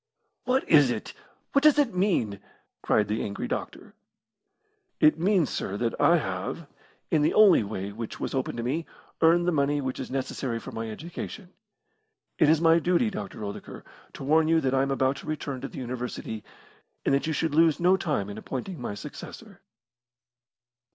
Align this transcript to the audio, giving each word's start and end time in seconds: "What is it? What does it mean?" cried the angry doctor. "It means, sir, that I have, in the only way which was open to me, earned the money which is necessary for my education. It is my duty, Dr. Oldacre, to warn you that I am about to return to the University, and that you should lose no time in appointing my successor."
"What 0.45 0.67
is 0.67 0.89
it? 0.89 1.13
What 1.51 1.61
does 1.63 1.77
it 1.77 1.93
mean?" 1.93 2.39
cried 2.81 3.07
the 3.07 3.21
angry 3.21 3.47
doctor. 3.47 3.93
"It 4.99 5.19
means, 5.19 5.51
sir, 5.51 5.77
that 5.77 6.01
I 6.01 6.17
have, 6.17 6.65
in 7.11 7.21
the 7.21 7.35
only 7.35 7.61
way 7.61 7.91
which 7.91 8.19
was 8.19 8.33
open 8.33 8.57
to 8.57 8.63
me, 8.63 8.87
earned 9.21 9.47
the 9.47 9.51
money 9.51 9.79
which 9.79 9.99
is 9.99 10.09
necessary 10.09 10.57
for 10.59 10.71
my 10.71 10.89
education. 10.89 11.49
It 12.39 12.49
is 12.49 12.59
my 12.59 12.79
duty, 12.79 13.11
Dr. 13.11 13.43
Oldacre, 13.43 13.85
to 14.13 14.23
warn 14.23 14.47
you 14.47 14.59
that 14.61 14.73
I 14.73 14.81
am 14.81 14.89
about 14.89 15.17
to 15.17 15.27
return 15.27 15.61
to 15.61 15.67
the 15.67 15.77
University, 15.77 16.43
and 17.05 17.13
that 17.13 17.27
you 17.27 17.33
should 17.33 17.53
lose 17.53 17.79
no 17.79 17.95
time 17.95 18.27
in 18.27 18.39
appointing 18.39 18.81
my 18.81 18.95
successor." 18.95 19.61